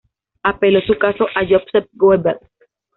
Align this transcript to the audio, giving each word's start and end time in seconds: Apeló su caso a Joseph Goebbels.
Apeló 0.41 0.81
su 0.81 0.97
caso 0.97 1.27
a 1.35 1.45
Joseph 1.47 1.87
Goebbels. 1.93 2.41